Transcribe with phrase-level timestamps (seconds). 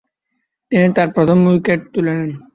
[0.71, 2.31] তিনি তার প্রথম উইকেট তুলে নেন।